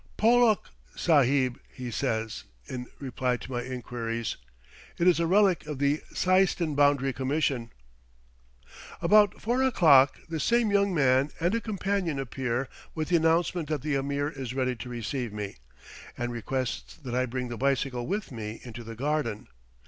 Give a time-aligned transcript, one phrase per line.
[0.17, 4.35] "Pollock Sahib," he says, in reply to my inquiries
[4.97, 7.69] it is a relic of the Seistan Boundary Commission.
[8.99, 13.83] About four o'clock, this same young man and a companion appear with the announcement that
[13.83, 15.57] the Ameer is ready to receive me,
[16.17, 19.49] and requests that I bring the bicycle with me into the garden.